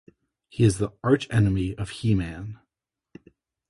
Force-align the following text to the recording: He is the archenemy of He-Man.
He 0.49 0.63
is 0.63 0.79
the 0.79 0.93
archenemy 1.03 1.75
of 1.75 1.91
He-Man. 1.91 2.57